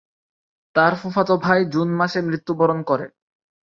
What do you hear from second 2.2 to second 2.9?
মৃত্যুবরণ